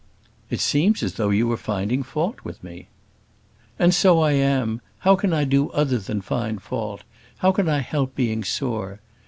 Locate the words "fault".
2.01-2.37, 6.59-7.03